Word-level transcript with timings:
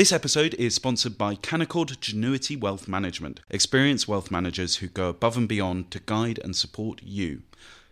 This 0.00 0.12
episode 0.12 0.54
is 0.54 0.74
sponsored 0.74 1.18
by 1.18 1.34
Canaccord 1.34 1.98
Genuity 1.98 2.58
Wealth 2.58 2.88
Management, 2.88 3.40
experienced 3.50 4.08
wealth 4.08 4.30
managers 4.30 4.76
who 4.76 4.86
go 4.86 5.10
above 5.10 5.36
and 5.36 5.46
beyond 5.46 5.90
to 5.90 6.00
guide 6.00 6.40
and 6.42 6.56
support 6.56 7.02
you. 7.04 7.42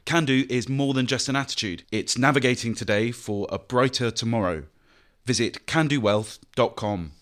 Can 0.06 0.24
do 0.24 0.46
is 0.48 0.71
more 0.71 0.94
than 0.94 1.04
just 1.04 1.29
an 1.29 1.36
attitude, 1.36 1.82
it's 1.92 2.16
navigating 2.16 2.74
today 2.74 3.12
for 3.12 3.46
a 3.50 3.58
brighter 3.58 4.10
tomorrow. 4.10 4.62
Visit 5.26 5.66
candowealth.com. 5.66 7.12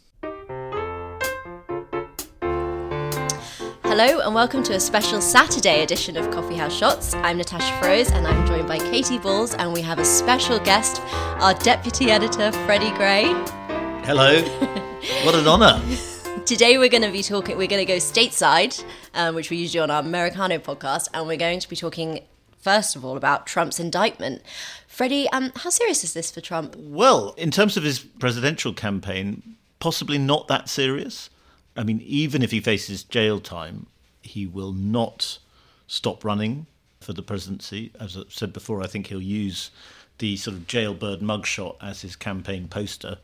Hello 3.82 4.20
and 4.20 4.34
welcome 4.36 4.62
to 4.62 4.74
a 4.74 4.78
special 4.78 5.20
Saturday 5.20 5.82
edition 5.82 6.16
of 6.16 6.30
Coffee 6.30 6.54
House 6.54 6.72
Shots. 6.72 7.12
I'm 7.14 7.38
Natasha 7.38 7.72
Feroze 7.82 8.12
and 8.12 8.24
I'm 8.24 8.46
joined 8.46 8.68
by 8.68 8.78
Katy 8.78 9.18
Balls 9.18 9.52
and 9.54 9.72
we 9.72 9.82
have 9.82 9.98
a 9.98 10.04
special 10.04 10.60
guest, 10.60 11.02
our 11.42 11.54
deputy 11.54 12.12
editor 12.12 12.52
Freddy 12.52 12.92
Gray. 12.92 13.65
Hello. 14.06 14.40
what 15.24 15.34
an 15.34 15.48
honour. 15.48 15.82
Today 16.46 16.78
we're 16.78 16.88
going 16.88 17.02
to 17.02 17.10
be 17.10 17.24
talking. 17.24 17.58
We're 17.58 17.66
going 17.66 17.84
to 17.84 17.92
go 17.92 17.96
stateside, 17.96 18.84
um, 19.14 19.34
which 19.34 19.50
we 19.50 19.56
usually 19.56 19.80
do 19.80 19.82
on 19.82 19.90
our 19.90 19.98
Americano 19.98 20.58
podcast, 20.58 21.08
and 21.12 21.26
we're 21.26 21.36
going 21.36 21.58
to 21.58 21.68
be 21.68 21.74
talking 21.74 22.20
first 22.60 22.94
of 22.94 23.04
all 23.04 23.16
about 23.16 23.48
Trump's 23.48 23.80
indictment. 23.80 24.42
Freddy, 24.86 25.28
um, 25.30 25.50
how 25.56 25.70
serious 25.70 26.04
is 26.04 26.14
this 26.14 26.30
for 26.30 26.40
Trump? 26.40 26.76
Well, 26.78 27.34
in 27.36 27.50
terms 27.50 27.76
of 27.76 27.82
his 27.82 27.98
presidential 27.98 28.72
campaign, 28.72 29.56
possibly 29.80 30.18
not 30.18 30.46
that 30.46 30.68
serious. 30.68 31.28
I 31.76 31.82
mean, 31.82 32.00
even 32.02 32.42
if 32.42 32.52
he 32.52 32.60
faces 32.60 33.02
jail 33.02 33.40
time, 33.40 33.86
he 34.22 34.46
will 34.46 34.72
not 34.72 35.38
stop 35.88 36.24
running 36.24 36.66
for 37.00 37.12
the 37.12 37.22
presidency. 37.22 37.90
As 37.98 38.16
I 38.16 38.22
said 38.28 38.52
before, 38.52 38.84
I 38.84 38.86
think 38.86 39.08
he'll 39.08 39.20
use 39.20 39.72
the 40.18 40.36
sort 40.36 40.56
of 40.56 40.68
jailbird 40.68 41.18
mugshot 41.22 41.74
as 41.82 42.02
his 42.02 42.14
campaign 42.14 42.68
poster. 42.68 43.18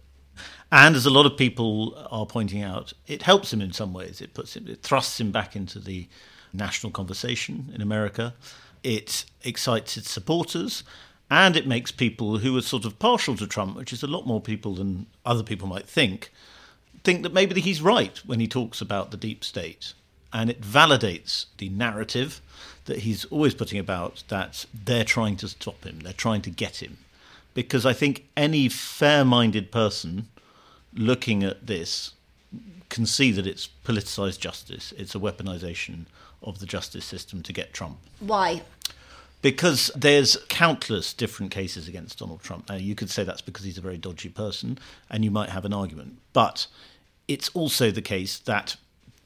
And 0.71 0.97
as 0.97 1.05
a 1.05 1.11
lot 1.11 1.27
of 1.27 1.37
people 1.37 1.95
are 2.11 2.25
pointing 2.25 2.63
out, 2.63 2.95
it 3.07 3.23
helps 3.23 3.53
him 3.53 3.61
in 3.61 3.73
some 3.73 3.93
ways. 3.93 4.21
It 4.21 4.33
puts 4.33 4.57
him, 4.57 4.67
it 4.69 4.83
thrusts 4.83 5.21
him 5.21 5.31
back 5.31 5.55
into 5.55 5.79
the 5.79 6.09
national 6.53 6.93
conversation 6.93 7.71
in 7.75 7.83
America. 7.83 8.35
It 8.83 9.27
excites 9.45 9.97
its 9.97 10.11
supporters, 10.11 10.83
and 11.31 11.57
it 11.57 11.67
makes 11.67 11.91
people 11.91 12.39
who 12.39 12.57
are 12.57 12.63
sort 12.63 12.85
of 12.85 12.99
partial 12.99 13.37
to 13.37 13.47
Trump, 13.47 13.77
which 13.77 13.93
is 13.93 14.03
a 14.03 14.07
lot 14.09 14.27
more 14.27 14.41
people 14.41 14.75
than 14.75 15.07
other 15.27 15.43
people 15.43 15.69
might 15.69 15.87
think, 15.87 16.33
think 17.05 17.23
that 17.23 17.35
maybe 17.35 17.61
he's 17.61 17.83
right 17.83 18.17
when 18.27 18.41
he 18.41 18.49
talks 18.49 18.81
about 18.81 19.11
the 19.11 19.17
deep 19.17 19.45
state. 19.45 19.93
And 20.33 20.49
it 20.49 20.63
validates 20.63 21.47
the 21.59 21.69
narrative 21.69 22.41
that 22.87 23.01
he's 23.01 23.27
always 23.27 23.55
putting 23.55 23.79
about 23.79 24.25
that 24.29 24.65
they're 24.73 25.05
trying 25.05 25.37
to 25.37 25.49
stop 25.49 25.85
him, 25.85 26.01
they're 26.01 26.15
trying 26.15 26.43
to 26.43 26.51
get 26.51 26.83
him 26.83 26.97
because 27.55 27.85
I 27.87 27.93
think 27.93 28.29
any 28.37 28.69
fair 28.69 29.25
minded 29.25 29.71
person 29.71 30.29
looking 30.95 31.43
at 31.43 31.67
this 31.67 32.13
can 32.89 33.07
see 33.07 33.33
that 33.33 33.47
it's 33.47 33.69
politicized 33.85 34.39
justice, 34.39 34.93
it's 34.97 35.15
a 35.15 35.19
weaponization 35.19 36.05
of 36.43 36.59
the 36.59 36.67
justice 36.67 37.05
system 37.05 37.43
to 37.43 37.53
get 37.53 37.73
Trump. 37.73 37.99
Why? 38.21 38.63
Because 39.41 39.91
there's 39.97 40.37
countless 40.49 41.13
different 41.13 41.51
cases 41.51 41.89
against 41.89 42.19
Donald 42.19 42.43
Trump. 42.43 42.69
Now, 42.69 42.77
you 42.77 42.95
could 42.95 43.11
say 43.11 43.25
that's 43.25 43.41
because 43.41 43.65
he's 43.65 43.79
a 43.79 43.83
very 43.83 43.99
dodgy 43.99 44.29
person, 44.29 44.79
and 45.11 45.25
you 45.25 45.31
might 45.31 45.49
have 45.49 45.65
an 45.65 45.73
argument. 45.73 46.19
But 46.33 46.67
it's 47.27 47.49
also 47.51 47.91
the 47.91 48.03
case 48.03 48.39
that 48.41 48.77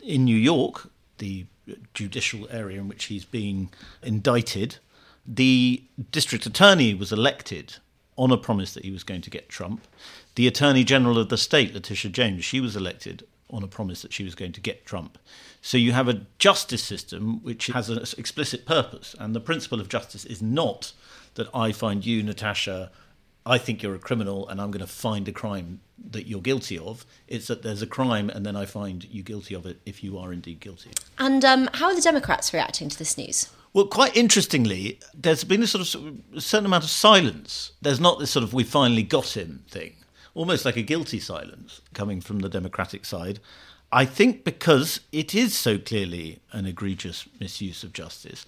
in 0.00 0.24
New 0.24 0.36
York, 0.36 0.90
the 1.18 1.46
judicial 1.92 2.46
area 2.50 2.78
in 2.78 2.88
which 2.88 3.04
he's 3.04 3.24
being 3.24 3.70
indicted, 4.02 4.76
the 5.26 5.82
district 6.12 6.46
attorney 6.46 6.94
was 6.94 7.12
elected 7.12 7.76
on 8.16 8.30
a 8.30 8.36
promise 8.36 8.74
that 8.74 8.84
he 8.84 8.90
was 8.90 9.04
going 9.04 9.20
to 9.22 9.30
get 9.30 9.48
Trump. 9.48 9.86
The 10.34 10.46
Attorney 10.46 10.84
General 10.84 11.18
of 11.18 11.28
the 11.28 11.36
state, 11.38 11.74
Letitia 11.74 12.10
James, 12.10 12.44
she 12.44 12.60
was 12.60 12.76
elected 12.76 13.26
on 13.48 13.62
a 13.62 13.68
promise 13.68 14.02
that 14.02 14.12
she 14.12 14.24
was 14.24 14.34
going 14.34 14.52
to 14.52 14.60
get 14.60 14.84
Trump. 14.84 15.18
So 15.62 15.76
you 15.76 15.92
have 15.92 16.08
a 16.08 16.22
justice 16.38 16.82
system 16.82 17.42
which 17.42 17.68
has 17.68 17.88
an 17.88 17.98
explicit 18.18 18.66
purpose. 18.66 19.14
And 19.18 19.34
the 19.34 19.40
principle 19.40 19.80
of 19.80 19.88
justice 19.88 20.24
is 20.24 20.42
not 20.42 20.92
that 21.34 21.48
I 21.54 21.72
find 21.72 22.04
you, 22.04 22.22
Natasha, 22.22 22.90
I 23.44 23.58
think 23.58 23.82
you're 23.82 23.94
a 23.94 24.00
criminal 24.00 24.48
and 24.48 24.60
I'm 24.60 24.72
going 24.72 24.84
to 24.84 24.92
find 24.92 25.28
a 25.28 25.32
crime 25.32 25.80
that 26.10 26.26
you're 26.26 26.40
guilty 26.40 26.78
of. 26.78 27.06
It's 27.28 27.46
that 27.46 27.62
there's 27.62 27.82
a 27.82 27.86
crime 27.86 28.28
and 28.28 28.44
then 28.44 28.56
I 28.56 28.64
find 28.64 29.04
you 29.04 29.22
guilty 29.22 29.54
of 29.54 29.66
it 29.66 29.80
if 29.86 30.02
you 30.02 30.18
are 30.18 30.32
indeed 30.32 30.58
guilty. 30.58 30.90
And 31.18 31.44
um, 31.44 31.70
how 31.74 31.86
are 31.86 31.94
the 31.94 32.02
Democrats 32.02 32.52
reacting 32.52 32.88
to 32.88 32.98
this 32.98 33.16
news? 33.16 33.48
Well, 33.76 33.88
quite 33.88 34.16
interestingly, 34.16 35.00
there's 35.12 35.44
been 35.44 35.62
a 35.62 35.66
sort 35.66 35.94
of 35.94 36.18
a 36.34 36.40
certain 36.40 36.64
amount 36.64 36.84
of 36.84 36.88
silence. 36.88 37.72
There's 37.82 38.00
not 38.00 38.18
this 38.18 38.30
sort 38.30 38.42
of 38.42 38.54
"we 38.54 38.64
finally 38.64 39.02
got 39.02 39.36
him" 39.36 39.66
thing, 39.68 39.96
almost 40.32 40.64
like 40.64 40.78
a 40.78 40.82
guilty 40.82 41.20
silence 41.20 41.82
coming 41.92 42.22
from 42.22 42.38
the 42.38 42.48
Democratic 42.48 43.04
side. 43.04 43.38
I 43.92 44.06
think 44.06 44.44
because 44.44 45.00
it 45.12 45.34
is 45.34 45.54
so 45.54 45.76
clearly 45.76 46.40
an 46.52 46.64
egregious 46.64 47.28
misuse 47.38 47.84
of 47.84 47.92
justice. 47.92 48.46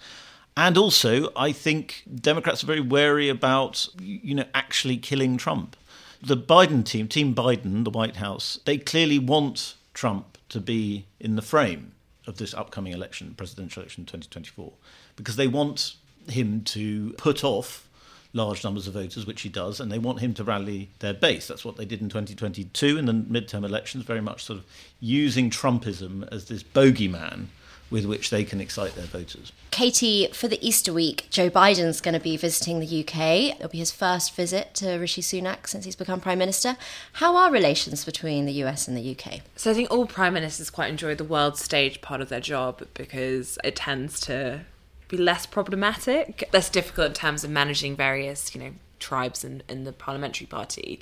And 0.56 0.78
also, 0.78 1.30
I 1.36 1.52
think 1.52 2.04
Democrats 2.10 2.64
are 2.64 2.66
very 2.66 2.80
wary 2.80 3.28
about, 3.28 3.86
you 4.00 4.34
know, 4.34 4.46
actually 4.54 4.96
killing 4.96 5.36
Trump. 5.36 5.76
The 6.22 6.38
Biden 6.38 6.86
team, 6.86 7.06
Team 7.06 7.34
Biden, 7.34 7.84
the 7.84 7.90
White 7.90 8.16
House, 8.16 8.60
they 8.64 8.78
clearly 8.78 9.18
want 9.18 9.74
Trump 9.92 10.38
to 10.48 10.58
be 10.58 11.04
in 11.20 11.36
the 11.36 11.42
frame 11.42 11.92
of 12.26 12.38
this 12.38 12.54
upcoming 12.54 12.94
election, 12.94 13.34
presidential 13.34 13.82
election 13.82 14.04
2024 14.06 14.72
because 15.18 15.36
they 15.36 15.48
want 15.48 15.96
him 16.28 16.62
to 16.62 17.12
put 17.18 17.44
off 17.44 17.88
large 18.32 18.62
numbers 18.64 18.86
of 18.86 18.94
voters, 18.94 19.26
which 19.26 19.42
he 19.42 19.48
does, 19.48 19.80
and 19.80 19.90
they 19.90 19.98
want 19.98 20.20
him 20.20 20.32
to 20.34 20.44
rally 20.44 20.90
their 21.00 21.14
base. 21.14 21.46
That's 21.48 21.64
what 21.64 21.76
they 21.76 21.84
did 21.84 22.00
in 22.00 22.08
2022 22.08 22.96
in 22.96 23.06
the 23.06 23.12
midterm 23.12 23.64
elections, 23.64 24.04
very 24.04 24.20
much 24.20 24.44
sort 24.44 24.60
of 24.60 24.64
using 25.00 25.50
Trumpism 25.50 26.26
as 26.32 26.46
this 26.46 26.62
bogeyman 26.62 27.46
with 27.90 28.04
which 28.04 28.28
they 28.28 28.44
can 28.44 28.60
excite 28.60 28.94
their 28.94 29.06
voters. 29.06 29.50
Katy, 29.70 30.28
for 30.32 30.46
the 30.46 30.64
Easter 30.66 30.92
week, 30.92 31.26
Joe 31.30 31.48
Biden's 31.48 32.02
going 32.02 32.12
to 32.12 32.20
be 32.20 32.36
visiting 32.36 32.80
the 32.80 33.00
UK. 33.00 33.56
It'll 33.56 33.70
be 33.70 33.78
his 33.78 33.90
first 33.90 34.34
visit 34.34 34.74
to 34.74 34.96
Rishi 34.98 35.22
Sunak 35.22 35.66
since 35.66 35.86
he's 35.86 35.96
become 35.96 36.20
Prime 36.20 36.38
Minister. 36.38 36.76
How 37.14 37.34
are 37.36 37.50
relations 37.50 38.04
between 38.04 38.44
the 38.44 38.52
US 38.64 38.88
and 38.88 38.96
the 38.96 39.16
UK? 39.16 39.40
So 39.56 39.70
I 39.70 39.74
think 39.74 39.90
all 39.90 40.04
Prime 40.04 40.34
Ministers 40.34 40.68
quite 40.68 40.90
enjoy 40.90 41.14
the 41.14 41.24
world 41.24 41.56
stage 41.56 42.02
part 42.02 42.20
of 42.20 42.28
their 42.28 42.40
job 42.40 42.86
because 42.92 43.58
it 43.64 43.76
tends 43.76 44.20
to 44.20 44.66
be 45.08 45.16
less 45.16 45.46
problematic, 45.46 46.48
less 46.52 46.70
difficult 46.70 47.08
in 47.08 47.14
terms 47.14 47.44
of 47.44 47.50
managing 47.50 47.96
various, 47.96 48.54
you 48.54 48.60
know, 48.60 48.70
tribes 48.98 49.44
in, 49.44 49.62
in 49.68 49.84
the 49.84 49.92
parliamentary 49.92 50.46
party. 50.46 51.00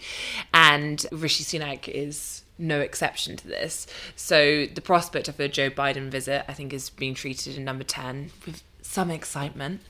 And 0.55 1.05
Rishi 1.11 1.45
Sunak 1.45 1.89
is 1.89 2.43
no 2.59 2.81
exception 2.81 3.37
to 3.37 3.49
this. 3.49 3.87
So 4.15 4.67
the 4.67 4.81
prospect 4.81 5.29
of 5.29 5.39
a 5.41 5.49
Joe 5.49 5.71
Biden 5.71 6.09
visit, 6.09 6.45
I 6.49 6.53
think, 6.55 6.73
is 6.73 6.91
being 6.91 7.15
treated 7.15 7.57
in 7.57 7.65
number 7.65 7.85
10 7.85 8.31
with 8.47 8.63
some 8.83 9.11
excitement. 9.11 9.81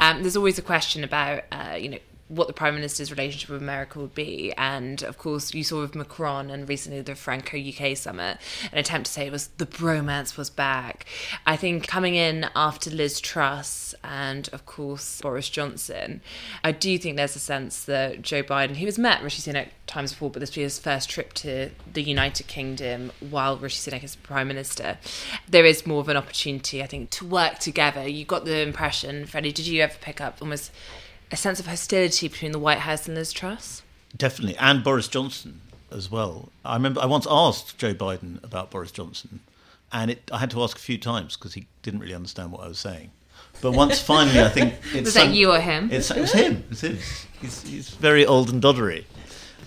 Um, 0.00 0.22
there's 0.22 0.36
always 0.36 0.58
a 0.58 0.62
question 0.62 1.04
about, 1.04 1.44
uh, 1.50 1.76
you 1.78 1.88
know, 1.88 1.98
what 2.28 2.48
the 2.48 2.52
prime 2.52 2.74
minister's 2.74 3.10
relationship 3.10 3.48
with 3.50 3.62
America 3.62 4.00
would 4.00 4.14
be. 4.14 4.52
And 4.56 5.02
of 5.02 5.16
course, 5.18 5.54
you 5.54 5.62
saw 5.62 5.80
with 5.82 5.94
Macron 5.94 6.50
and 6.50 6.68
recently 6.68 7.00
the 7.00 7.14
Franco 7.14 7.56
UK 7.56 7.96
summit 7.96 8.38
an 8.72 8.78
attempt 8.78 9.06
to 9.06 9.12
say 9.12 9.26
it 9.26 9.32
was 9.32 9.48
the 9.58 9.66
bromance 9.66 10.36
was 10.36 10.50
back. 10.50 11.06
I 11.46 11.56
think 11.56 11.86
coming 11.86 12.16
in 12.16 12.48
after 12.56 12.90
Liz 12.90 13.20
Truss 13.20 13.94
and 14.02 14.48
of 14.52 14.66
course 14.66 15.20
Boris 15.20 15.48
Johnson, 15.48 16.20
I 16.64 16.72
do 16.72 16.98
think 16.98 17.16
there's 17.16 17.36
a 17.36 17.40
sense 17.40 17.84
that 17.84 18.22
Joe 18.22 18.42
Biden, 18.42 18.76
he 18.76 18.86
was 18.86 18.98
met 18.98 19.22
Rishi 19.22 19.42
Sunak 19.50 19.68
times 19.86 20.12
before, 20.12 20.30
but 20.30 20.40
this 20.40 20.50
will 20.50 20.56
be 20.56 20.62
his 20.62 20.78
first 20.80 21.08
trip 21.08 21.32
to 21.34 21.70
the 21.92 22.02
United 22.02 22.48
Kingdom 22.48 23.12
while 23.20 23.56
Rishi 23.56 23.88
Sunak 23.90 24.02
is 24.02 24.16
prime 24.16 24.48
minister. 24.48 24.98
There 25.48 25.64
is 25.64 25.86
more 25.86 26.00
of 26.00 26.08
an 26.08 26.16
opportunity, 26.16 26.82
I 26.82 26.86
think, 26.86 27.10
to 27.10 27.24
work 27.24 27.60
together. 27.60 28.08
You 28.08 28.24
got 28.24 28.44
the 28.44 28.60
impression, 28.60 29.26
Freddy, 29.26 29.52
did 29.52 29.66
you 29.68 29.82
ever 29.82 29.94
pick 30.00 30.20
up 30.20 30.38
almost 30.40 30.72
a 31.30 31.36
sense 31.36 31.60
of 31.60 31.66
hostility 31.66 32.28
between 32.28 32.52
the 32.52 32.58
White 32.58 32.78
House 32.78 33.06
and 33.06 33.16
Liz 33.16 33.32
Truss? 33.32 33.82
Definitely, 34.16 34.56
and 34.58 34.82
Boris 34.82 35.08
Johnson 35.08 35.60
as 35.90 36.10
well. 36.10 36.50
I 36.64 36.74
remember 36.74 37.00
I 37.00 37.06
once 37.06 37.26
asked 37.28 37.78
Joe 37.78 37.94
Biden 37.94 38.42
about 38.42 38.70
Boris 38.70 38.90
Johnson, 38.90 39.40
and 39.92 40.10
it, 40.10 40.30
I 40.32 40.38
had 40.38 40.50
to 40.52 40.62
ask 40.62 40.76
a 40.76 40.80
few 40.80 40.98
times 40.98 41.36
because 41.36 41.54
he 41.54 41.66
didn't 41.82 42.00
really 42.00 42.14
understand 42.14 42.52
what 42.52 42.62
I 42.62 42.68
was 42.68 42.78
saying. 42.78 43.10
But 43.60 43.72
once 43.72 44.00
finally, 44.00 44.40
I 44.40 44.48
think 44.48 44.74
it's 44.92 45.06
was 45.06 45.14
that 45.14 45.30
you 45.30 45.52
or 45.52 45.60
him? 45.60 45.88
It's, 45.90 46.10
it 46.10 46.20
was 46.20 46.32
him. 46.32 46.56
It 46.56 46.70
was 46.70 46.80
him. 46.82 46.98
He's, 47.40 47.62
he's 47.62 47.88
very 47.90 48.26
old 48.26 48.50
and 48.50 48.62
doddery. 48.62 49.04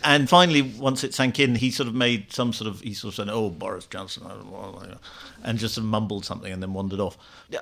And 0.04 0.30
finally, 0.30 0.62
once 0.62 1.04
it 1.04 1.14
sank 1.14 1.40
in, 1.40 1.56
he 1.56 1.72
sort 1.72 1.88
of 1.88 1.96
made 1.96 2.32
some 2.32 2.54
sort 2.54 2.70
of 2.70 2.82
he 2.82 2.94
sort 2.94 3.14
of 3.14 3.16
said, 3.16 3.30
"Oh, 3.30 3.50
Boris 3.50 3.86
Johnson," 3.86 4.24
uh, 4.26 4.96
and 5.44 5.60
just 5.60 5.76
sort 5.76 5.84
of 5.84 5.90
mumbled 5.90 6.26
something 6.26 6.52
and 6.52 6.64
then 6.64 6.74
wandered 6.74 7.00
off. 7.00 7.18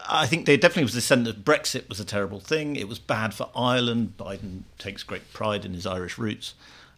I 0.07 0.27
think 0.27 0.45
there 0.45 0.57
definitely 0.57 0.83
was 0.83 0.93
this 0.93 1.05
sense 1.05 1.27
that 1.27 1.43
Brexit 1.43 1.89
was 1.89 1.99
a 1.99 2.05
terrible 2.05 2.39
thing. 2.39 2.75
It 2.75 2.87
was 2.87 2.99
bad 2.99 3.33
for 3.33 3.49
Ireland. 3.55 4.13
Biden 4.17 4.63
takes 4.77 5.03
great 5.03 5.33
pride 5.33 5.65
in 5.65 5.73
his 5.73 5.85
Irish 5.85 6.17
roots. 6.17 6.53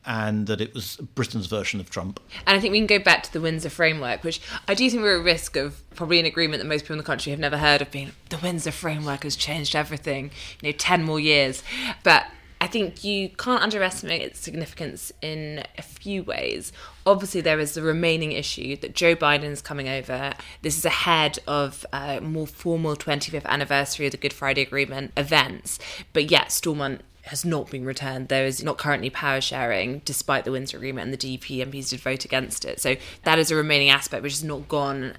And 0.05 0.47
that 0.47 0.61
it 0.61 0.73
was 0.73 0.95
Britain's 1.13 1.47
version 1.47 1.81
of 1.81 1.89
Trump. 1.89 2.21
And 2.47 2.57
I 2.57 2.61
think 2.61 2.71
we 2.71 2.79
can 2.79 2.87
go 2.87 2.99
back 2.99 3.21
to 3.23 3.33
the 3.33 3.41
Windsor 3.41 3.69
framework, 3.69 4.23
which 4.23 4.41
I 4.67 4.73
do 4.73 4.89
think 4.89 5.03
we're 5.03 5.19
at 5.19 5.25
risk 5.25 5.57
of 5.57 5.83
probably 5.93 6.19
an 6.21 6.25
agreement 6.25 6.63
that 6.63 6.67
most 6.67 6.83
people 6.83 6.93
in 6.93 6.99
the 6.99 7.03
country 7.03 7.31
have 7.31 7.39
never 7.39 7.57
heard 7.57 7.81
of 7.81 7.91
being 7.91 8.13
the 8.29 8.37
Windsor 8.37 8.71
framework 8.71 9.23
has 9.23 9.35
changed 9.35 9.75
everything, 9.75 10.31
you 10.61 10.69
know, 10.69 10.75
10 10.75 11.03
more 11.03 11.19
years. 11.19 11.63
But 12.03 12.27
I 12.61 12.67
think 12.67 13.05
you 13.05 13.29
can't 13.29 13.63
underestimate 13.63 14.21
its 14.21 14.39
significance 14.39 15.13
in 15.21 15.63
a 15.77 15.81
few 15.81 16.23
ways. 16.23 16.73
Obviously, 17.05 17.39
there 17.39 17.59
is 17.59 17.73
the 17.73 17.81
remaining 17.81 18.33
issue 18.33 18.75
that 18.77 18.93
Joe 18.93 19.15
Biden 19.15 19.45
is 19.45 19.61
coming 19.61 19.87
over. 19.87 20.33
This 20.61 20.77
is 20.77 20.83
ahead 20.83 21.39
of 21.47 21.85
a 21.93 22.19
more 22.19 22.47
formal 22.47 22.97
25th 22.97 23.45
anniversary 23.45 24.07
of 24.07 24.11
the 24.11 24.17
Good 24.17 24.33
Friday 24.33 24.61
Agreement 24.61 25.13
events, 25.15 25.79
but 26.11 26.29
yet 26.29 26.51
Stormont 26.51 27.01
has 27.23 27.45
not 27.45 27.69
been 27.69 27.85
returned. 27.85 28.27
There 28.27 28.45
is 28.45 28.61
not 28.61 28.77
currently 28.77 29.09
power 29.09 29.39
sharing, 29.39 29.99
despite 29.99 30.43
the 30.43 30.51
Windsor 30.51 30.77
Agreement, 30.77 31.05
and 31.05 31.13
the 31.13 31.37
DUP 31.37 31.65
MPs 31.65 31.89
did 31.89 32.01
vote 32.01 32.25
against 32.25 32.65
it. 32.65 32.81
So 32.81 32.97
that 33.23 33.39
is 33.39 33.51
a 33.51 33.55
remaining 33.55 33.89
aspect 33.89 34.21
which 34.21 34.33
has 34.33 34.43
not 34.43 34.67
gone 34.67 35.13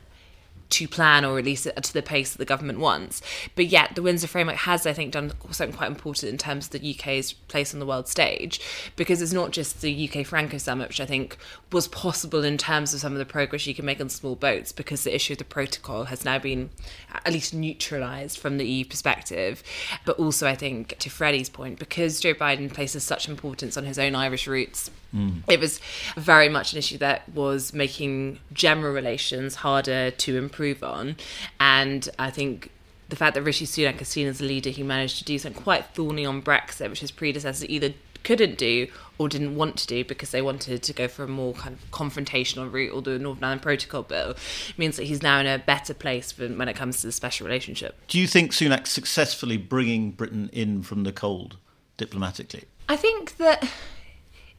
to 0.70 0.88
plan 0.88 1.24
or 1.24 1.38
at 1.38 1.44
least 1.44 1.64
to 1.64 1.92
the 1.92 2.02
pace 2.02 2.32
that 2.32 2.38
the 2.38 2.44
government 2.44 2.78
wants. 2.78 3.20
But 3.54 3.66
yet, 3.66 3.94
the 3.94 4.02
Windsor 4.02 4.28
Framework 4.28 4.56
has, 4.58 4.86
I 4.86 4.92
think, 4.92 5.12
done 5.12 5.32
something 5.50 5.76
quite 5.76 5.90
important 5.90 6.30
in 6.30 6.38
terms 6.38 6.66
of 6.66 6.80
the 6.80 6.94
UK's 6.94 7.32
place 7.32 7.74
on 7.74 7.80
the 7.80 7.86
world 7.86 8.08
stage, 8.08 8.60
because 8.96 9.20
it's 9.20 9.32
not 9.32 9.50
just 9.50 9.80
the 9.80 10.08
UK 10.08 10.24
Franco 10.26 10.58
Summit, 10.58 10.88
which 10.88 11.00
I 11.00 11.06
think 11.06 11.36
was 11.72 11.88
possible 11.88 12.44
in 12.44 12.56
terms 12.56 12.94
of 12.94 13.00
some 13.00 13.12
of 13.12 13.18
the 13.18 13.24
progress 13.24 13.66
you 13.66 13.74
can 13.74 13.84
make 13.84 14.00
on 14.00 14.08
small 14.08 14.36
boats, 14.36 14.72
because 14.72 15.04
the 15.04 15.14
issue 15.14 15.34
of 15.34 15.38
the 15.38 15.44
protocol 15.44 16.04
has 16.04 16.24
now 16.24 16.38
been 16.38 16.70
at 17.12 17.32
least 17.32 17.52
neutralised 17.52 18.38
from 18.38 18.58
the 18.58 18.66
EU 18.66 18.84
perspective. 18.84 19.62
But 20.04 20.18
also, 20.18 20.46
I 20.46 20.54
think, 20.54 20.96
to 20.98 21.10
Freddy's 21.10 21.48
point, 21.48 21.78
because 21.78 22.20
Joe 22.20 22.34
Biden 22.34 22.72
places 22.72 23.04
such 23.04 23.28
importance 23.28 23.76
on 23.76 23.84
his 23.84 23.98
own 23.98 24.14
Irish 24.14 24.46
roots 24.46 24.90
Mm. 25.14 25.42
It 25.48 25.60
was 25.60 25.80
very 26.16 26.48
much 26.48 26.72
an 26.72 26.78
issue 26.78 26.98
that 26.98 27.28
was 27.28 27.72
making 27.72 28.38
general 28.52 28.92
relations 28.92 29.56
harder 29.56 30.10
to 30.10 30.36
improve 30.36 30.82
on. 30.82 31.16
And 31.58 32.08
I 32.18 32.30
think 32.30 32.70
the 33.08 33.16
fact 33.16 33.34
that 33.34 33.42
Rishi 33.42 33.66
Sunak 33.66 33.98
has 33.98 34.08
seen 34.08 34.26
as 34.26 34.40
a 34.40 34.44
leader 34.44 34.70
who 34.70 34.84
managed 34.84 35.18
to 35.18 35.24
do 35.24 35.38
something 35.38 35.62
quite 35.62 35.86
thorny 35.94 36.24
on 36.24 36.42
Brexit, 36.42 36.88
which 36.90 37.00
his 37.00 37.10
predecessors 37.10 37.68
either 37.68 37.92
couldn't 38.22 38.58
do 38.58 38.86
or 39.18 39.28
didn't 39.28 39.56
want 39.56 39.76
to 39.78 39.86
do 39.86 40.04
because 40.04 40.30
they 40.30 40.42
wanted 40.42 40.82
to 40.82 40.92
go 40.92 41.08
for 41.08 41.24
a 41.24 41.28
more 41.28 41.54
kind 41.54 41.74
of 41.74 41.90
confrontational 41.90 42.70
route 42.70 42.92
or 42.92 43.02
the 43.02 43.18
Northern 43.18 43.44
Ireland 43.44 43.62
Protocol 43.62 44.02
bill 44.02 44.34
means 44.76 44.96
that 44.96 45.04
he's 45.04 45.22
now 45.22 45.40
in 45.40 45.46
a 45.46 45.58
better 45.58 45.94
place 45.94 46.36
when 46.38 46.68
it 46.68 46.76
comes 46.76 47.00
to 47.00 47.06
the 47.06 47.12
special 47.12 47.46
relationship. 47.46 47.98
Do 48.08 48.18
you 48.18 48.26
think 48.26 48.52
Sunak 48.52 48.86
successfully 48.86 49.56
bringing 49.56 50.10
Britain 50.12 50.50
in 50.52 50.82
from 50.82 51.04
the 51.04 51.12
cold 51.12 51.56
diplomatically? 51.96 52.64
I 52.88 52.96
think 52.96 53.36
that 53.38 53.68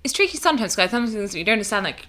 it's 0.04 0.14
tricky 0.14 0.38
sometimes 0.38 0.76
because 0.76 0.92
sometimes 0.92 1.36
you 1.36 1.44
don't 1.44 1.54
understand 1.54 1.84
like 1.84 2.08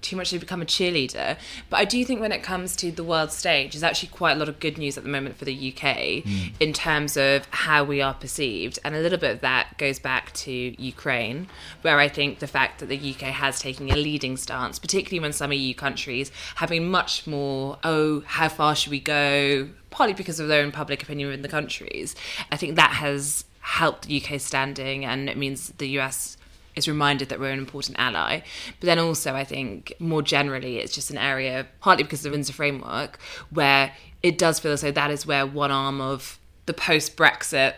too 0.00 0.16
much 0.16 0.30
to 0.30 0.38
become 0.38 0.62
a 0.62 0.64
cheerleader. 0.64 1.36
But 1.70 1.78
I 1.78 1.84
do 1.84 2.04
think 2.04 2.20
when 2.20 2.32
it 2.32 2.42
comes 2.42 2.76
to 2.76 2.92
the 2.92 3.02
world 3.02 3.32
stage, 3.32 3.72
there's 3.72 3.82
actually 3.82 4.10
quite 4.10 4.32
a 4.32 4.38
lot 4.38 4.48
of 4.48 4.60
good 4.60 4.78
news 4.78 4.96
at 4.96 5.02
the 5.02 5.10
moment 5.10 5.36
for 5.36 5.44
the 5.44 5.72
UK 5.72 6.22
mm. 6.22 6.52
in 6.60 6.72
terms 6.72 7.16
of 7.16 7.46
how 7.50 7.84
we 7.84 8.00
are 8.00 8.14
perceived. 8.14 8.78
And 8.84 8.94
a 8.94 9.00
little 9.00 9.18
bit 9.18 9.32
of 9.32 9.40
that 9.40 9.76
goes 9.76 9.98
back 9.98 10.32
to 10.34 10.52
Ukraine, 10.52 11.48
where 11.82 11.98
I 11.98 12.08
think 12.08 12.38
the 12.38 12.46
fact 12.46 12.78
that 12.80 12.86
the 12.86 12.96
UK 12.96 13.22
has 13.22 13.60
taken 13.60 13.90
a 13.90 13.96
leading 13.96 14.36
stance, 14.36 14.78
particularly 14.78 15.20
when 15.20 15.32
some 15.32 15.52
EU 15.52 15.74
countries 15.74 16.30
have 16.56 16.68
been 16.68 16.88
much 16.88 17.26
more, 17.26 17.78
oh, 17.82 18.22
how 18.24 18.48
far 18.48 18.76
should 18.76 18.92
we 18.92 19.00
go? 19.00 19.68
Partly 19.90 20.14
because 20.14 20.38
of 20.38 20.48
their 20.48 20.62
own 20.62 20.70
public 20.70 21.02
opinion 21.02 21.28
within 21.28 21.42
the 21.42 21.48
countries. 21.48 22.14
I 22.52 22.56
think 22.56 22.76
that 22.76 22.92
has 22.92 23.44
helped 23.60 24.06
the 24.06 24.22
UK 24.22 24.40
standing 24.40 25.04
and 25.04 25.28
it 25.28 25.36
means 25.36 25.68
the 25.76 25.88
US 25.98 26.37
is 26.78 26.88
reminded 26.88 27.28
that 27.28 27.38
we're 27.38 27.50
an 27.50 27.58
important 27.58 27.98
ally. 27.98 28.40
But 28.80 28.86
then 28.86 28.98
also, 28.98 29.34
I 29.34 29.44
think 29.44 29.92
more 29.98 30.22
generally, 30.22 30.78
it's 30.78 30.94
just 30.94 31.10
an 31.10 31.18
area, 31.18 31.66
partly 31.80 32.04
because 32.04 32.20
of 32.20 32.30
the 32.30 32.30
Windsor 32.30 32.52
framework, 32.52 33.18
where 33.50 33.92
it 34.22 34.38
does 34.38 34.58
feel 34.58 34.72
as 34.72 34.80
though 34.80 34.90
that 34.90 35.10
is 35.10 35.26
where 35.26 35.46
one 35.46 35.70
arm 35.70 36.00
of 36.00 36.38
the 36.66 36.74
post 36.74 37.16
Brexit 37.16 37.74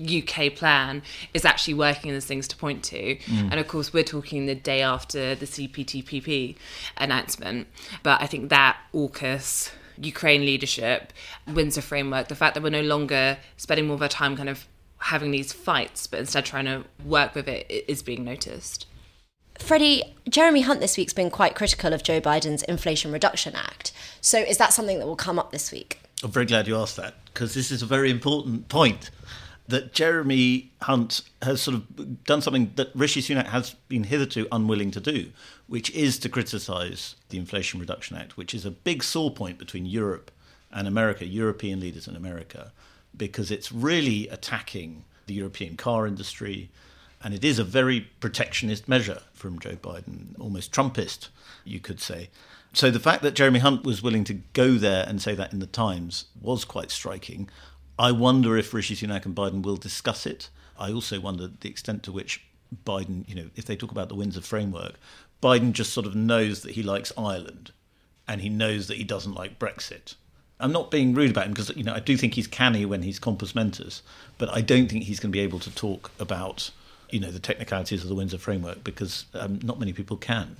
UK 0.00 0.54
plan 0.54 1.02
is 1.34 1.44
actually 1.44 1.74
working 1.74 2.10
as 2.12 2.24
things 2.24 2.46
to 2.48 2.56
point 2.56 2.84
to. 2.84 3.16
Mm. 3.16 3.50
And 3.50 3.54
of 3.54 3.66
course, 3.66 3.92
we're 3.92 4.04
talking 4.04 4.46
the 4.46 4.54
day 4.54 4.82
after 4.82 5.34
the 5.34 5.46
CPTPP 5.46 6.56
announcement. 6.96 7.66
But 8.02 8.22
I 8.22 8.26
think 8.26 8.50
that 8.50 8.76
AUKUS, 8.94 9.72
Ukraine 10.00 10.42
leadership, 10.42 11.12
Windsor 11.46 11.82
framework, 11.82 12.28
the 12.28 12.36
fact 12.36 12.54
that 12.54 12.62
we're 12.62 12.70
no 12.70 12.82
longer 12.82 13.38
spending 13.56 13.86
more 13.88 13.96
of 13.96 14.02
our 14.02 14.08
time 14.08 14.36
kind 14.36 14.48
of 14.48 14.66
having 14.98 15.30
these 15.30 15.52
fights, 15.52 16.06
but 16.06 16.20
instead 16.20 16.44
trying 16.44 16.64
to 16.66 16.84
work 17.04 17.34
with 17.34 17.48
it 17.48 17.84
is 17.88 18.02
being 18.02 18.24
noticed. 18.24 18.86
Freddie, 19.58 20.14
Jeremy 20.28 20.62
Hunt 20.62 20.80
this 20.80 20.96
week's 20.96 21.12
been 21.12 21.30
quite 21.30 21.54
critical 21.54 21.92
of 21.92 22.02
Joe 22.02 22.20
Biden's 22.20 22.62
Inflation 22.64 23.12
Reduction 23.12 23.54
Act. 23.56 23.92
So 24.20 24.38
is 24.38 24.56
that 24.58 24.72
something 24.72 24.98
that 24.98 25.06
will 25.06 25.16
come 25.16 25.38
up 25.38 25.50
this 25.50 25.72
week? 25.72 26.00
I'm 26.22 26.30
very 26.30 26.46
glad 26.46 26.66
you 26.66 26.76
asked 26.76 26.96
that 26.96 27.14
because 27.26 27.54
this 27.54 27.70
is 27.70 27.82
a 27.82 27.86
very 27.86 28.10
important 28.10 28.68
point 28.68 29.10
that 29.68 29.92
Jeremy 29.92 30.72
Hunt 30.82 31.20
has 31.42 31.60
sort 31.60 31.76
of 31.76 32.24
done 32.24 32.40
something 32.40 32.72
that 32.76 32.90
Rishi 32.94 33.20
Sunak 33.20 33.48
has 33.48 33.74
been 33.88 34.04
hitherto 34.04 34.48
unwilling 34.50 34.90
to 34.92 35.00
do, 35.00 35.30
which 35.66 35.90
is 35.90 36.18
to 36.20 36.28
criticise 36.28 37.16
the 37.28 37.38
Inflation 37.38 37.78
Reduction 37.78 38.16
Act, 38.16 38.36
which 38.36 38.54
is 38.54 38.64
a 38.64 38.70
big 38.70 39.04
sore 39.04 39.30
point 39.30 39.58
between 39.58 39.84
Europe 39.84 40.30
and 40.72 40.88
America, 40.88 41.26
European 41.26 41.80
leaders 41.80 42.08
in 42.08 42.16
America 42.16 42.72
because 43.16 43.50
it's 43.50 43.72
really 43.72 44.28
attacking 44.28 45.04
the 45.26 45.34
European 45.34 45.76
car 45.76 46.06
industry. 46.06 46.70
And 47.22 47.34
it 47.34 47.44
is 47.44 47.58
a 47.58 47.64
very 47.64 48.00
protectionist 48.20 48.88
measure 48.88 49.22
from 49.32 49.58
Joe 49.58 49.76
Biden, 49.76 50.38
almost 50.38 50.72
Trumpist, 50.72 51.28
you 51.64 51.80
could 51.80 52.00
say. 52.00 52.30
So 52.72 52.90
the 52.90 53.00
fact 53.00 53.22
that 53.22 53.34
Jeremy 53.34 53.58
Hunt 53.60 53.84
was 53.84 54.02
willing 54.02 54.24
to 54.24 54.34
go 54.34 54.74
there 54.74 55.04
and 55.08 55.20
say 55.20 55.34
that 55.34 55.52
in 55.52 55.58
the 55.58 55.66
Times 55.66 56.26
was 56.40 56.64
quite 56.64 56.90
striking. 56.90 57.48
I 57.98 58.12
wonder 58.12 58.56
if 58.56 58.72
Rishi 58.72 58.94
Sunak 58.94 59.24
and 59.24 59.34
Biden 59.34 59.62
will 59.62 59.76
discuss 59.76 60.26
it. 60.26 60.50
I 60.78 60.92
also 60.92 61.18
wonder 61.18 61.48
the 61.48 61.68
extent 61.68 62.02
to 62.04 62.12
which 62.12 62.44
Biden, 62.84 63.28
you 63.28 63.34
know, 63.34 63.50
if 63.56 63.64
they 63.64 63.74
talk 63.74 63.90
about 63.90 64.08
the 64.08 64.14
Windsor 64.14 64.42
framework, 64.42 64.94
Biden 65.42 65.72
just 65.72 65.92
sort 65.92 66.06
of 66.06 66.14
knows 66.14 66.62
that 66.62 66.72
he 66.72 66.82
likes 66.82 67.12
Ireland 67.16 67.72
and 68.26 68.40
he 68.42 68.48
knows 68.48 68.86
that 68.88 68.98
he 68.98 69.04
doesn't 69.04 69.34
like 69.34 69.58
Brexit. 69.58 70.14
I'm 70.60 70.72
not 70.72 70.90
being 70.90 71.14
rude 71.14 71.30
about 71.30 71.46
him 71.46 71.52
because 71.52 71.74
you 71.76 71.84
know 71.84 71.94
I 71.94 72.00
do 72.00 72.16
think 72.16 72.34
he's 72.34 72.46
canny 72.46 72.84
when 72.84 73.02
he's 73.02 73.18
compos 73.18 73.54
mentis, 73.54 74.02
but 74.38 74.48
I 74.50 74.60
don't 74.60 74.88
think 74.88 75.04
he's 75.04 75.20
going 75.20 75.30
to 75.30 75.36
be 75.36 75.40
able 75.40 75.60
to 75.60 75.74
talk 75.74 76.10
about 76.18 76.70
you 77.10 77.20
know 77.20 77.30
the 77.30 77.38
technicalities 77.38 78.02
of 78.02 78.08
the 78.08 78.14
Windsor 78.14 78.38
framework 78.38 78.82
because 78.84 79.26
um, 79.34 79.60
not 79.62 79.78
many 79.78 79.92
people 79.92 80.16
can. 80.16 80.56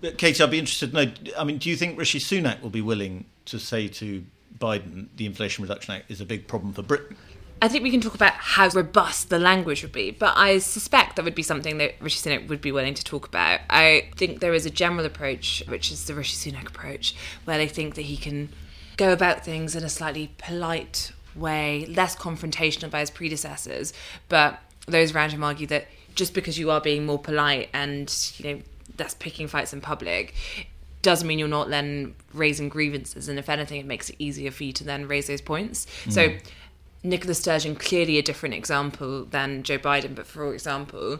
But 0.00 0.18
Katy, 0.18 0.42
I'd 0.42 0.50
be 0.50 0.58
interested 0.58 0.92
to 0.92 1.06
know. 1.06 1.12
I 1.38 1.44
mean, 1.44 1.58
do 1.58 1.68
you 1.68 1.76
think 1.76 1.98
Rishi 1.98 2.18
Sunak 2.18 2.60
will 2.62 2.70
be 2.70 2.80
willing 2.80 3.26
to 3.46 3.58
say 3.58 3.88
to 3.88 4.24
Biden 4.58 5.08
the 5.16 5.26
Inflation 5.26 5.62
Reduction 5.62 5.94
Act 5.94 6.10
is 6.10 6.20
a 6.20 6.24
big 6.24 6.48
problem 6.48 6.72
for 6.72 6.82
Britain? 6.82 7.16
I 7.60 7.68
think 7.68 7.84
we 7.84 7.92
can 7.92 8.00
talk 8.00 8.16
about 8.16 8.32
how 8.32 8.68
robust 8.70 9.30
the 9.30 9.38
language 9.38 9.82
would 9.82 9.92
be, 9.92 10.10
but 10.10 10.36
I 10.36 10.58
suspect 10.58 11.14
that 11.14 11.24
would 11.24 11.36
be 11.36 11.44
something 11.44 11.78
that 11.78 11.94
Rishi 12.00 12.28
Sunak 12.28 12.48
would 12.48 12.60
be 12.60 12.72
willing 12.72 12.94
to 12.94 13.04
talk 13.04 13.28
about. 13.28 13.60
I 13.70 14.08
think 14.16 14.40
there 14.40 14.52
is 14.52 14.66
a 14.66 14.70
general 14.70 15.06
approach, 15.06 15.62
which 15.68 15.92
is 15.92 16.06
the 16.06 16.14
Rishi 16.14 16.50
Sunak 16.50 16.66
approach, 16.66 17.14
where 17.44 17.58
they 17.58 17.68
think 17.68 17.94
that 17.94 18.02
he 18.02 18.16
can 18.16 18.48
go 18.96 19.12
about 19.12 19.44
things 19.44 19.74
in 19.74 19.84
a 19.84 19.88
slightly 19.88 20.32
polite 20.38 21.12
way, 21.34 21.86
less 21.86 22.14
confrontational 22.16 22.90
by 22.90 23.00
his 23.00 23.10
predecessors. 23.10 23.92
But 24.28 24.60
those 24.86 25.14
around 25.14 25.30
him 25.30 25.44
argue 25.44 25.66
that 25.68 25.86
just 26.14 26.34
because 26.34 26.58
you 26.58 26.70
are 26.70 26.80
being 26.80 27.06
more 27.06 27.18
polite 27.18 27.70
and 27.72 28.14
you 28.36 28.54
know 28.54 28.62
that's 28.96 29.14
picking 29.14 29.48
fights 29.48 29.72
in 29.72 29.80
public 29.80 30.34
doesn't 31.00 31.26
mean 31.26 31.38
you're 31.38 31.48
not 31.48 31.68
then 31.68 32.14
raising 32.32 32.68
grievances 32.68 33.28
and 33.28 33.38
if 33.38 33.48
anything 33.48 33.80
it 33.80 33.86
makes 33.86 34.10
it 34.10 34.16
easier 34.18 34.50
for 34.50 34.64
you 34.64 34.72
to 34.72 34.84
then 34.84 35.08
raise 35.08 35.26
those 35.26 35.40
points 35.40 35.86
mm. 36.04 36.12
so 36.12 36.36
Nicola 37.04 37.34
Sturgeon 37.34 37.74
clearly 37.74 38.16
a 38.18 38.22
different 38.22 38.54
example 38.54 39.24
than 39.24 39.64
Joe 39.64 39.78
Biden, 39.78 40.14
but 40.14 40.26
for 40.26 40.52
example, 40.54 41.18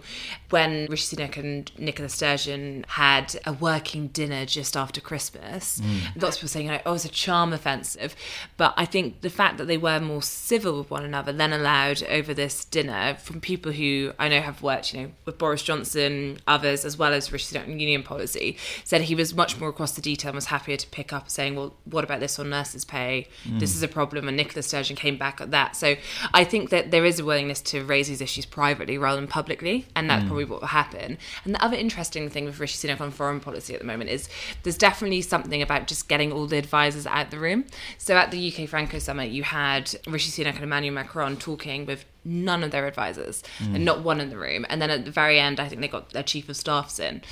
when 0.51 0.87
Rishi 0.87 1.17
Sunak 1.17 1.37
and 1.37 1.73
Nicola 1.77 2.09
Sturgeon 2.09 2.85
had 2.89 3.37
a 3.45 3.53
working 3.53 4.09
dinner 4.09 4.47
just 4.47 4.77
after 4.77 5.01
Christmas, 5.01 5.81
mm. 5.81 6.23
lots 6.23 6.37
of 6.37 6.41
people 6.41 6.49
saying, 6.49 6.71
oh, 6.71 6.75
it 6.75 6.85
was 6.85 7.05
a 7.05 7.09
charm 7.09 7.53
offensive. 7.53 8.15
But 8.57 8.75
I 8.77 8.85
think 8.85 9.23
the 9.23 9.31
fact 9.31 9.59
that 9.59 9.67
they 9.67 9.77
were 9.77 9.99
more 9.99 10.23
civil 10.23 10.79
with 10.79 10.91
one 10.91 11.05
another 11.05 11.33
then 11.33 11.53
allowed 11.53 12.05
over 12.05 12.33
this 12.33 12.65
dinner 12.65 13.17
from 13.21 13.41
people 13.41 13.73
who 13.73 14.13
I 14.21 14.29
know 14.29 14.41
have 14.41 14.63
worked, 14.63 14.95
you 14.95 15.03
know, 15.03 15.11
with 15.25 15.39
Boris 15.39 15.65
Johnson, 15.65 16.39
others, 16.47 16.85
as 16.85 16.97
well 16.97 17.13
as 17.13 17.33
Rishi 17.33 17.57
Sunak 17.57 17.67
union 17.67 18.05
policy, 18.05 18.57
said 18.85 19.03
he 19.03 19.17
was 19.17 19.35
much 19.35 19.59
more 19.59 19.71
across 19.71 19.93
the 19.93 20.03
detail 20.03 20.29
and 20.29 20.37
was 20.37 20.47
happier 20.47 20.77
to 20.77 20.87
pick 20.89 21.13
up 21.13 21.29
saying, 21.29 21.57
well, 21.57 21.75
what 21.85 22.05
about 22.05 22.21
this 22.21 22.39
on 22.39 22.51
nurses' 22.51 22.85
pay? 22.85 23.27
Mm. 23.45 23.59
This 23.59 23.75
is 23.75 23.83
a 23.83 23.89
problem. 23.89 24.29
And 24.29 24.37
Nicola 24.37 24.63
Sturgeon 24.63 24.95
came 24.95 25.17
back 25.17 25.41
at 25.41 25.51
that 25.51 25.72
that. 25.73 25.77
So 25.77 25.97
I 26.33 26.45
think 26.45 26.71
that 26.71 26.91
there 26.91 27.05
is 27.05 27.19
a 27.19 27.25
willingness 27.25 27.61
to 27.63 27.85
raise 27.85 28.09
these 28.09 28.21
issues 28.21 28.47
privately 28.47 28.99
rather 28.99 29.21
than 29.21 29.29
publicly, 29.29 29.87
and 29.95 30.09
that's 30.09 30.25
mm. 30.25 30.29
probably 30.29 30.45
what 30.45 30.61
will 30.61 30.69
happen. 30.69 31.19
And 31.45 31.55
the 31.55 31.65
other 31.65 31.77
interesting 31.77 32.29
thing 32.29 32.45
with 32.45 32.61
Rishi 32.61 32.87
Sunak 32.87 33.01
on 33.01 33.11
foreign 33.11 33.41
policy 33.41 33.75
at 33.75 33.81
the 33.81 33.87
moment 33.87 34.11
is 34.11 34.29
there's 34.63 34.79
definitely 34.79 35.23
something 35.23 35.63
about 35.63 35.87
just 35.87 36.09
getting 36.09 36.33
all 36.33 36.47
the 36.47 36.59
advisors 36.59 37.07
out 37.07 37.27
of 37.27 37.31
the 37.31 37.39
room. 37.39 37.65
So 37.99 38.17
at 38.17 38.31
the 38.31 38.53
UK 38.53 38.69
Franco 38.69 38.99
Summit, 38.99 39.31
you 39.31 39.43
had 39.43 39.95
Rishi 40.07 40.31
Sunak 40.31 40.55
and 40.55 40.65
Emmanuel 40.65 40.95
Macron 40.95 41.37
talking 41.37 41.87
with 41.87 42.05
none 42.25 42.63
of 42.63 42.71
their 42.71 42.87
advisors 42.87 43.43
mm. 43.59 43.75
and 43.75 43.85
not 43.85 44.03
one 44.03 44.21
in 44.21 44.31
the 44.31 44.39
room. 44.39 44.65
And 44.69 44.81
then 44.81 44.91
at 44.91 45.05
the 45.05 45.11
very 45.11 45.41
end, 45.41 45.59
I 45.59 45.69
think 45.69 45.81
they 45.81 45.89
got 45.89 46.11
their 46.11 46.23
chief 46.23 46.49
of 46.49 46.57
staffs 46.57 46.99
in. 47.01 47.23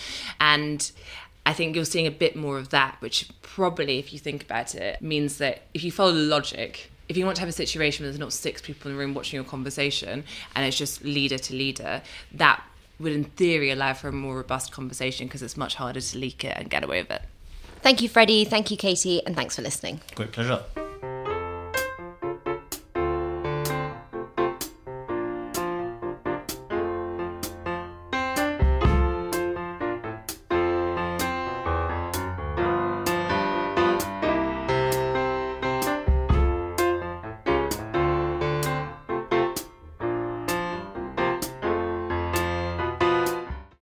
And 0.40 0.90
I 1.46 1.52
think 1.52 1.74
you're 1.74 1.84
seeing 1.84 2.06
a 2.06 2.10
bit 2.10 2.36
more 2.36 2.58
of 2.58 2.70
that, 2.70 2.96
which 3.00 3.28
probably, 3.42 3.98
if 3.98 4.12
you 4.12 4.18
think 4.18 4.42
about 4.42 4.74
it, 4.74 5.00
means 5.00 5.38
that 5.38 5.62
if 5.72 5.82
you 5.84 5.92
follow 5.92 6.12
the 6.12 6.20
logic, 6.20 6.90
if 7.10 7.16
you 7.16 7.24
want 7.24 7.34
to 7.34 7.40
have 7.40 7.48
a 7.48 7.52
situation 7.52 8.04
where 8.04 8.12
there's 8.12 8.20
not 8.20 8.32
six 8.32 8.62
people 8.62 8.88
in 8.88 8.96
the 8.96 9.00
room 9.00 9.14
watching 9.14 9.36
your 9.36 9.44
conversation 9.44 10.22
and 10.54 10.64
it's 10.64 10.78
just 10.78 11.02
leader 11.02 11.38
to 11.38 11.54
leader, 11.54 12.02
that 12.34 12.62
would 13.00 13.10
in 13.12 13.24
theory 13.24 13.72
allow 13.72 13.92
for 13.94 14.08
a 14.08 14.12
more 14.12 14.36
robust 14.36 14.70
conversation 14.70 15.26
because 15.26 15.42
it's 15.42 15.56
much 15.56 15.74
harder 15.74 16.00
to 16.00 16.18
leak 16.18 16.44
it 16.44 16.56
and 16.56 16.70
get 16.70 16.84
away 16.84 17.02
with 17.02 17.10
it. 17.10 17.22
Thank 17.82 18.00
you, 18.00 18.08
Freddy. 18.08 18.44
Thank 18.44 18.70
you, 18.70 18.76
Katy. 18.76 19.26
And 19.26 19.34
thanks 19.34 19.56
for 19.56 19.62
listening. 19.62 20.00
Great 20.14 20.30
pleasure. 20.30 20.62